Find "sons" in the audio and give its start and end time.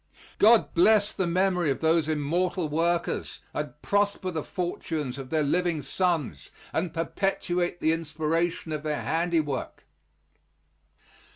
5.83-6.49